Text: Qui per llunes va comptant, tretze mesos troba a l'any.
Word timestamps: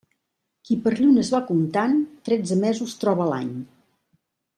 Qui 0.69 0.77
per 0.85 0.93
llunes 0.99 1.29
va 1.35 1.41
comptant, 1.49 1.93
tretze 2.29 2.57
mesos 2.65 2.97
troba 3.05 3.25
a 3.27 3.29
l'any. 3.35 3.53